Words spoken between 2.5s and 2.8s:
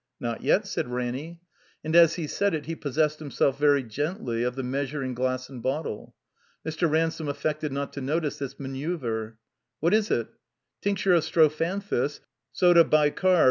it he